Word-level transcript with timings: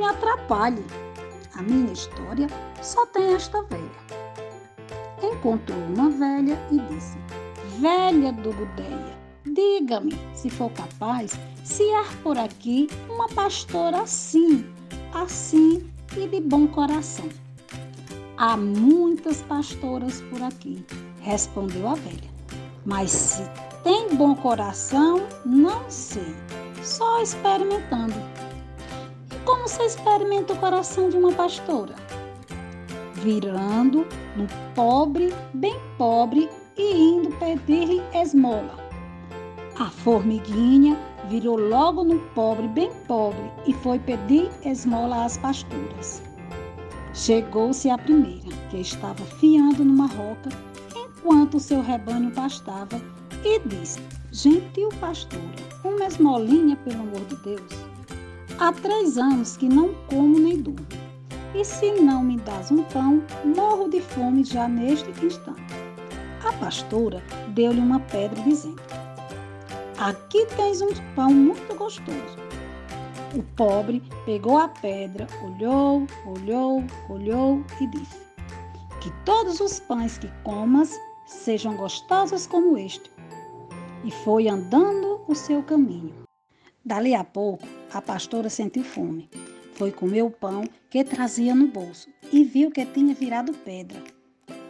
me 0.00 0.06
atrapalhe. 0.06 0.82
A 1.54 1.62
minha 1.62 1.92
história 1.92 2.46
só 2.80 3.04
tem 3.06 3.34
esta 3.34 3.62
velha. 3.64 3.84
Encontrou 5.22 5.78
uma 5.78 6.08
velha 6.08 6.58
e 6.70 6.78
disse: 6.92 7.18
Velha 7.78 8.32
do 8.32 8.50
Budeia, 8.52 9.18
diga-me, 9.44 10.18
se 10.32 10.48
for 10.48 10.70
capaz, 10.70 11.32
se 11.64 11.82
há 11.92 12.04
por 12.22 12.38
aqui 12.38 12.88
uma 13.10 13.28
pastora 13.28 14.00
assim, 14.00 14.64
assim 15.12 15.86
e 16.16 16.26
de 16.26 16.40
bom 16.40 16.66
coração. 16.66 17.28
Há 18.38 18.56
muitas 18.56 19.42
pastoras 19.42 20.22
por 20.22 20.42
aqui, 20.42 20.82
respondeu 21.20 21.88
a 21.88 21.94
velha. 21.94 22.30
Mas 22.86 23.10
se 23.10 23.42
tem 23.84 24.16
bom 24.16 24.34
coração, 24.34 25.20
não 25.44 25.82
sei, 25.90 26.34
só 26.82 27.22
experimentando. 27.22 28.14
Como 29.50 29.66
se 29.66 29.82
experimenta 29.82 30.52
o 30.52 30.56
coração 30.58 31.08
de 31.08 31.16
uma 31.16 31.32
pastora? 31.32 31.96
Virando 33.14 34.06
no 34.36 34.46
pobre, 34.76 35.34
bem 35.54 35.74
pobre, 35.98 36.48
e 36.78 36.94
indo 36.94 37.30
pedir-lhe 37.32 38.00
esmola. 38.14 38.78
A 39.76 39.86
formiguinha 39.86 40.96
virou 41.28 41.58
logo 41.58 42.04
no 42.04 42.20
pobre, 42.32 42.68
bem 42.68 42.92
pobre, 43.08 43.50
e 43.66 43.74
foi 43.74 43.98
pedir 43.98 44.48
esmola 44.64 45.24
às 45.24 45.36
pastoras. 45.36 46.22
Chegou-se 47.12 47.90
a 47.90 47.98
primeira, 47.98 48.56
que 48.70 48.76
estava 48.76 49.24
fiando 49.40 49.84
numa 49.84 50.06
roca, 50.06 50.48
enquanto 50.94 51.58
seu 51.58 51.82
rebanho 51.82 52.30
pastava, 52.30 53.02
e 53.44 53.58
disse: 53.66 54.00
Gentil 54.30 54.90
pastora, 55.00 55.42
uma 55.82 56.06
esmolinha, 56.06 56.76
pelo 56.76 57.00
amor 57.00 57.24
de 57.24 57.34
Deus. 57.42 57.89
Há 58.60 58.74
três 58.74 59.16
anos 59.16 59.56
que 59.56 59.66
não 59.66 59.94
como 60.06 60.38
nem 60.38 60.60
durmo. 60.60 60.86
E 61.54 61.64
se 61.64 61.92
não 61.92 62.22
me 62.22 62.36
das 62.36 62.70
um 62.70 62.82
pão, 62.84 63.24
morro 63.56 63.88
de 63.88 64.02
fome 64.02 64.44
já 64.44 64.68
neste 64.68 65.08
instante. 65.24 65.62
A 66.44 66.52
pastora 66.52 67.22
deu-lhe 67.54 67.80
uma 67.80 68.00
pedra, 68.00 68.38
dizendo: 68.42 68.82
Aqui 69.98 70.44
tens 70.56 70.82
um 70.82 70.90
pão 71.16 71.32
muito 71.32 71.74
gostoso. 71.74 72.36
O 73.34 73.42
pobre 73.56 74.02
pegou 74.26 74.58
a 74.58 74.68
pedra, 74.68 75.26
olhou, 75.42 76.06
olhou, 76.26 76.84
olhou 77.08 77.64
e 77.80 77.86
disse: 77.86 78.20
Que 79.00 79.10
todos 79.24 79.58
os 79.60 79.80
pães 79.80 80.18
que 80.18 80.28
comas 80.44 81.00
sejam 81.24 81.74
gostosos 81.76 82.46
como 82.46 82.76
este. 82.76 83.10
E 84.04 84.10
foi 84.10 84.48
andando 84.48 85.22
o 85.26 85.34
seu 85.34 85.62
caminho. 85.62 86.29
Dali 86.84 87.14
a 87.14 87.22
pouco, 87.22 87.66
a 87.92 88.00
pastora 88.00 88.48
sentiu 88.48 88.82
fome. 88.82 89.28
Foi 89.74 89.92
comer 89.92 90.22
o 90.22 90.30
pão 90.30 90.64
que 90.88 91.04
trazia 91.04 91.54
no 91.54 91.66
bolso 91.66 92.08
e 92.32 92.42
viu 92.42 92.70
que 92.70 92.86
tinha 92.86 93.14
virado 93.14 93.52
pedra. 93.52 94.02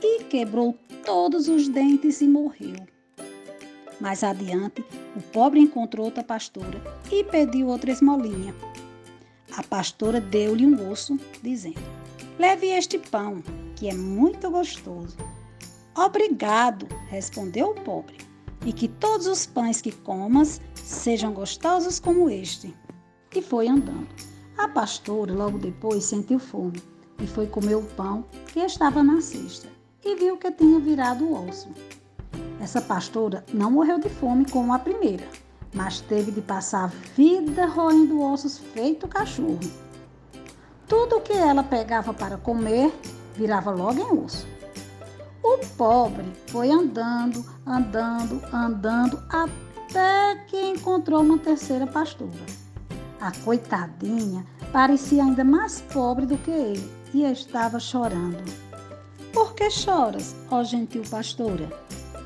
E 0.00 0.22
quebrou 0.24 0.78
todos 1.04 1.48
os 1.48 1.68
dentes 1.68 2.20
e 2.20 2.28
morreu. 2.28 2.76
Mais 4.00 4.22
adiante, 4.22 4.84
o 5.16 5.20
pobre 5.32 5.58
encontrou 5.58 6.06
outra 6.06 6.22
pastora 6.22 6.80
e 7.10 7.24
pediu 7.24 7.66
outra 7.66 7.90
esmolinha. 7.90 8.54
A 9.56 9.62
pastora 9.64 10.20
deu-lhe 10.20 10.64
um 10.64 10.90
osso, 10.90 11.18
dizendo: 11.42 11.80
Leve 12.38 12.68
este 12.68 12.98
pão, 12.98 13.42
que 13.74 13.88
é 13.88 13.94
muito 13.94 14.48
gostoso. 14.50 15.16
Obrigado, 15.96 16.86
respondeu 17.08 17.70
o 17.70 17.74
pobre, 17.74 18.18
e 18.66 18.72
que 18.72 18.88
todos 18.88 19.28
os 19.28 19.46
pães 19.46 19.80
que 19.80 19.92
comas 19.92 20.60
sejam 20.74 21.32
gostosos 21.32 22.00
como 22.00 22.28
este. 22.28 22.76
E 23.34 23.40
foi 23.40 23.68
andando. 23.68 24.08
A 24.58 24.66
pastora, 24.66 25.32
logo 25.32 25.56
depois, 25.56 26.04
sentiu 26.04 26.40
fome 26.40 26.82
e 27.22 27.26
foi 27.26 27.46
comer 27.46 27.76
o 27.76 27.82
pão 27.82 28.24
que 28.52 28.58
estava 28.58 29.02
na 29.02 29.20
cesta 29.20 29.68
e 30.04 30.16
viu 30.16 30.36
que 30.36 30.50
tinha 30.50 30.80
virado 30.80 31.32
osso. 31.32 31.68
Essa 32.60 32.80
pastora 32.80 33.44
não 33.54 33.70
morreu 33.70 34.00
de 34.00 34.08
fome 34.08 34.50
como 34.50 34.72
a 34.72 34.78
primeira, 34.78 35.26
mas 35.72 36.00
teve 36.00 36.32
de 36.32 36.40
passar 36.40 36.84
a 36.84 36.92
vida 37.14 37.66
roendo 37.66 38.20
ossos 38.20 38.58
feito 38.58 39.06
cachorro. 39.06 39.60
Tudo 40.88 41.20
que 41.20 41.32
ela 41.32 41.62
pegava 41.62 42.12
para 42.12 42.36
comer 42.36 42.92
virava 43.34 43.70
logo 43.70 44.00
em 44.00 44.24
osso. 44.24 44.55
O 45.56 45.66
pobre 45.78 46.26
foi 46.48 46.70
andando, 46.70 47.42
andando, 47.66 48.42
andando, 48.52 49.22
até 49.30 50.36
que 50.46 50.60
encontrou 50.60 51.22
uma 51.22 51.38
terceira 51.38 51.86
pastora. 51.86 52.30
A 53.18 53.32
coitadinha 53.42 54.44
parecia 54.70 55.24
ainda 55.24 55.42
mais 55.42 55.80
pobre 55.80 56.26
do 56.26 56.36
que 56.36 56.50
ele 56.50 56.90
e 57.14 57.22
estava 57.24 57.80
chorando. 57.80 58.44
Por 59.32 59.54
que 59.54 59.70
choras, 59.70 60.36
ó 60.50 60.62
gentil 60.62 61.02
pastora? 61.10 61.70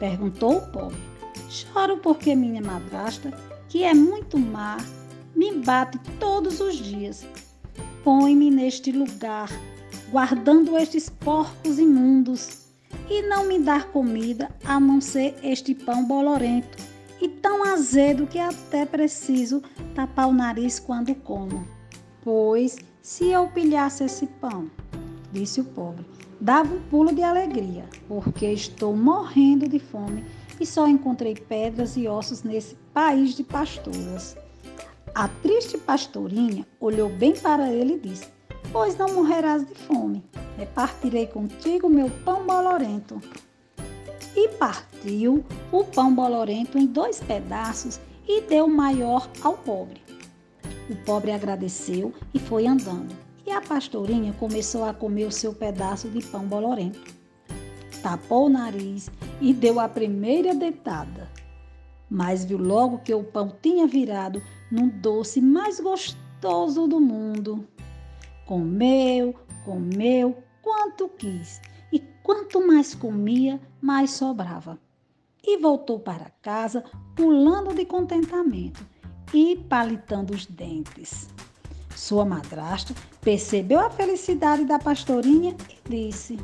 perguntou 0.00 0.56
o 0.56 0.72
pobre. 0.72 0.98
Choro 1.48 1.98
porque 1.98 2.34
minha 2.34 2.60
madrasta, 2.60 3.32
que 3.68 3.84
é 3.84 3.94
muito 3.94 4.38
má, 4.38 4.76
me 5.36 5.54
bate 5.54 6.00
todos 6.18 6.60
os 6.60 6.74
dias. 6.74 7.24
Põe-me 8.02 8.50
neste 8.50 8.90
lugar, 8.90 9.48
guardando 10.10 10.76
estes 10.76 11.08
porcos 11.08 11.78
imundos, 11.78 12.59
e 13.10 13.22
não 13.22 13.44
me 13.44 13.58
dar 13.58 13.88
comida 13.88 14.48
a 14.64 14.78
não 14.78 15.00
ser 15.00 15.34
este 15.42 15.74
pão 15.74 16.04
bolorento 16.04 16.78
e 17.20 17.28
tão 17.28 17.64
azedo 17.64 18.26
que 18.26 18.38
até 18.38 18.86
preciso 18.86 19.60
tapar 19.94 20.28
o 20.28 20.32
nariz 20.32 20.78
quando 20.78 21.14
como. 21.16 21.66
Pois, 22.22 22.78
se 23.02 23.26
eu 23.26 23.48
pilhasse 23.48 24.04
esse 24.04 24.26
pão, 24.26 24.70
disse 25.32 25.60
o 25.60 25.64
pobre, 25.64 26.06
Dava 26.40 26.74
um 26.74 26.80
pulo 26.80 27.14
de 27.14 27.22
alegria, 27.22 27.84
porque 28.08 28.46
estou 28.46 28.96
morrendo 28.96 29.68
de 29.68 29.78
fome 29.78 30.24
e 30.58 30.64
só 30.64 30.88
encontrei 30.88 31.34
pedras 31.34 31.98
e 31.98 32.08
ossos 32.08 32.42
nesse 32.42 32.76
país 32.94 33.34
de 33.34 33.44
pastoras. 33.44 34.38
A 35.14 35.28
triste 35.28 35.76
pastorinha 35.76 36.66
olhou 36.80 37.10
bem 37.10 37.34
para 37.36 37.70
ele 37.70 37.94
e 37.94 38.08
disse: 38.08 38.28
Pois 38.72 38.96
não 38.96 39.12
morrerás 39.12 39.66
de 39.66 39.74
fome. 39.74 40.24
Repartirei 40.60 41.26
contigo 41.26 41.88
meu 41.88 42.10
pão 42.22 42.46
bolorento. 42.46 43.18
E 44.36 44.46
partiu 44.50 45.42
o 45.72 45.84
pão 45.84 46.14
bolorento 46.14 46.76
em 46.76 46.84
dois 46.84 47.18
pedaços 47.18 47.98
e 48.28 48.42
deu 48.42 48.66
o 48.66 48.68
maior 48.68 49.26
ao 49.40 49.54
pobre. 49.54 50.02
O 50.90 50.96
pobre 50.96 51.32
agradeceu 51.32 52.12
e 52.34 52.38
foi 52.38 52.66
andando. 52.66 53.16
E 53.46 53.50
a 53.50 53.62
pastorinha 53.62 54.34
começou 54.34 54.84
a 54.84 54.92
comer 54.92 55.24
o 55.24 55.32
seu 55.32 55.54
pedaço 55.54 56.10
de 56.10 56.22
pão 56.26 56.44
bolorento. 56.44 57.00
Tapou 58.02 58.44
o 58.44 58.50
nariz 58.50 59.10
e 59.40 59.54
deu 59.54 59.80
a 59.80 59.88
primeira 59.88 60.54
deitada. 60.54 61.26
Mas 62.10 62.44
viu 62.44 62.58
logo 62.58 62.98
que 62.98 63.14
o 63.14 63.24
pão 63.24 63.50
tinha 63.62 63.86
virado 63.86 64.42
num 64.70 64.88
doce 64.88 65.40
mais 65.40 65.80
gostoso 65.80 66.86
do 66.86 67.00
mundo. 67.00 67.66
Comeu, 68.44 69.34
comeu 69.64 70.36
quanto 70.80 71.10
quis, 71.10 71.60
e 71.92 71.98
quanto 72.22 72.66
mais 72.66 72.94
comia, 72.94 73.60
mais 73.82 74.12
sobrava. 74.12 74.78
E 75.44 75.58
voltou 75.58 76.00
para 76.00 76.32
casa, 76.40 76.82
pulando 77.14 77.74
de 77.74 77.84
contentamento 77.84 78.82
e 79.34 79.56
palitando 79.68 80.34
os 80.34 80.46
dentes. 80.46 81.28
Sua 81.94 82.24
madrasta 82.24 82.94
percebeu 83.20 83.78
a 83.78 83.90
felicidade 83.90 84.64
da 84.64 84.78
pastorinha 84.78 85.54
e 85.68 86.08
disse: 86.08 86.38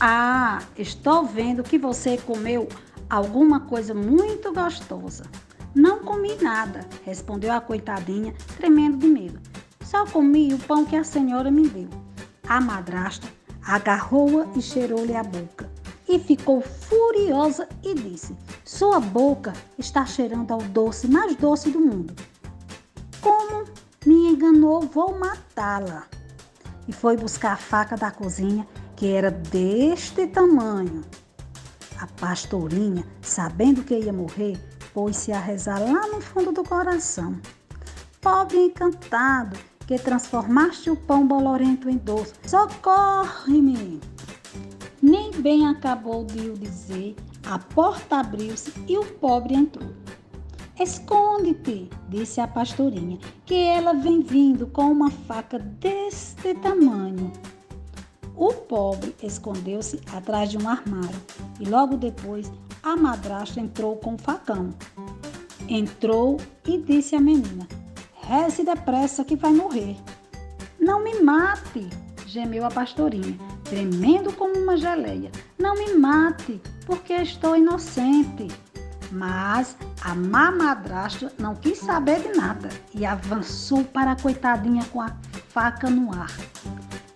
Ah, 0.00 0.60
estou 0.76 1.24
vendo 1.24 1.62
que 1.62 1.78
você 1.78 2.18
comeu 2.18 2.68
alguma 3.08 3.60
coisa 3.60 3.94
muito 3.94 4.52
gostosa. 4.52 5.22
Não 5.76 6.00
comi 6.00 6.34
nada, 6.42 6.80
respondeu 7.04 7.52
a 7.52 7.60
coitadinha, 7.60 8.34
tremendo 8.56 8.96
de 8.96 9.06
medo. 9.06 9.40
Só 9.84 10.04
comi 10.06 10.52
o 10.52 10.58
pão 10.58 10.84
que 10.84 10.96
a 10.96 11.04
senhora 11.04 11.52
me 11.52 11.68
deu. 11.68 11.88
A 12.48 12.60
madrasta 12.60 13.28
agarrou-a 13.64 14.46
e 14.56 14.62
cheirou-lhe 14.62 15.14
a 15.14 15.22
boca. 15.22 15.70
E 16.08 16.18
ficou 16.18 16.60
furiosa 16.60 17.68
e 17.82 17.94
disse: 17.94 18.36
Sua 18.64 18.98
boca 18.98 19.52
está 19.78 20.04
cheirando 20.04 20.52
ao 20.52 20.58
doce 20.58 21.06
mais 21.06 21.36
doce 21.36 21.70
do 21.70 21.80
mundo. 21.80 22.14
Como 23.20 23.64
me 24.04 24.30
enganou, 24.30 24.80
vou 24.80 25.18
matá-la. 25.18 26.06
E 26.88 26.92
foi 26.92 27.16
buscar 27.16 27.52
a 27.52 27.56
faca 27.56 27.96
da 27.96 28.10
cozinha, 28.10 28.66
que 28.96 29.12
era 29.12 29.30
deste 29.30 30.26
tamanho. 30.26 31.04
A 31.98 32.06
pastorinha, 32.06 33.04
sabendo 33.20 33.84
que 33.84 33.94
ia 33.94 34.12
morrer, 34.12 34.58
pôs-se 34.92 35.32
a 35.32 35.38
rezar 35.38 35.78
lá 35.78 36.06
no 36.08 36.20
fundo 36.20 36.50
do 36.50 36.64
coração. 36.64 37.38
Pobre 38.20 38.58
encantado, 38.58 39.56
que 39.90 39.98
transformaste 39.98 40.88
o 40.88 40.94
pão 40.94 41.26
bolorento 41.26 41.90
em 41.90 41.96
doce, 41.96 42.34
socorre-me! 42.46 43.98
Nem 45.02 45.32
bem 45.32 45.66
acabou 45.66 46.24
de 46.24 46.48
o 46.48 46.54
dizer, 46.56 47.16
a 47.44 47.58
porta 47.58 48.18
abriu-se 48.18 48.72
e 48.86 48.96
o 48.96 49.04
pobre 49.04 49.56
entrou. 49.56 49.92
Esconde-te, 50.78 51.90
disse 52.08 52.40
a 52.40 52.46
pastorinha, 52.46 53.18
que 53.44 53.56
ela 53.56 53.92
vem 53.92 54.20
vindo 54.20 54.68
com 54.68 54.92
uma 54.92 55.10
faca 55.10 55.58
deste 55.58 56.54
tamanho. 56.54 57.32
O 58.36 58.52
pobre 58.52 59.12
escondeu-se 59.20 60.00
atrás 60.14 60.50
de 60.50 60.56
um 60.56 60.68
armário 60.68 61.20
e 61.58 61.64
logo 61.64 61.96
depois 61.96 62.48
a 62.80 62.94
madrasta 62.94 63.58
entrou 63.58 63.96
com 63.96 64.14
o 64.14 64.18
facão. 64.18 64.70
Entrou 65.68 66.36
e 66.64 66.78
disse 66.78 67.16
à 67.16 67.20
menina: 67.20 67.66
Reze 68.30 68.62
depressa 68.62 69.24
que 69.24 69.34
vai 69.34 69.52
morrer. 69.52 69.96
Não 70.78 71.02
me 71.02 71.20
mate, 71.20 71.90
gemeu 72.26 72.64
a 72.64 72.70
pastorinha, 72.70 73.36
tremendo 73.64 74.32
como 74.32 74.56
uma 74.56 74.76
geleia. 74.76 75.32
Não 75.58 75.74
me 75.74 75.94
mate, 75.94 76.62
porque 76.86 77.12
estou 77.12 77.56
inocente. 77.56 78.46
Mas 79.10 79.76
a 80.00 80.14
má 80.14 80.52
madrasta 80.52 81.32
não 81.40 81.56
quis 81.56 81.78
saber 81.78 82.20
de 82.20 82.38
nada 82.38 82.68
e 82.94 83.04
avançou 83.04 83.82
para 83.82 84.12
a 84.12 84.16
coitadinha 84.16 84.84
com 84.92 85.00
a 85.00 85.12
faca 85.48 85.90
no 85.90 86.14
ar. 86.14 86.30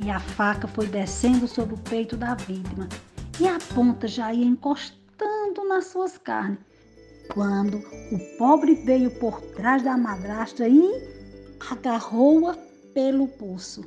E 0.00 0.10
a 0.10 0.18
faca 0.18 0.66
foi 0.66 0.88
descendo 0.88 1.46
sobre 1.46 1.76
o 1.76 1.78
peito 1.78 2.16
da 2.16 2.34
vítima 2.34 2.88
e 3.38 3.46
a 3.46 3.60
ponta 3.72 4.08
já 4.08 4.34
ia 4.34 4.44
encostando 4.44 5.62
nas 5.68 5.86
suas 5.86 6.18
carnes. 6.18 6.58
Quando 7.32 7.78
o 8.12 8.18
pobre 8.38 8.74
veio 8.74 9.10
por 9.10 9.40
trás 9.40 9.82
da 9.82 9.96
madrasta 9.96 10.68
e 10.68 10.82
agarrou-a 11.70 12.54
pelo 12.92 13.26
pulso. 13.26 13.84